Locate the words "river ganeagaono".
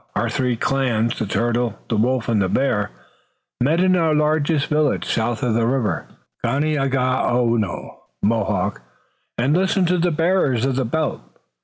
5.67-7.97